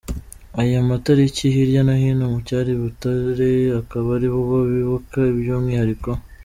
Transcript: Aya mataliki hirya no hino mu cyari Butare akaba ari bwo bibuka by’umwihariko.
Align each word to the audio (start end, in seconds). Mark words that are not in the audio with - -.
Aya 0.61 0.79
mataliki 0.89 1.45
hirya 1.55 1.81
no 1.87 1.93
hino 2.01 2.25
mu 2.33 2.39
cyari 2.47 2.71
Butare 2.81 3.49
akaba 3.79 4.07
ari 4.17 4.27
bwo 4.35 4.57
bibuka 4.71 5.19
by’umwihariko. 5.37 6.09